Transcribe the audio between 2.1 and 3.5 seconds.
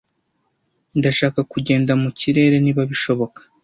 kirere niba bishoboka.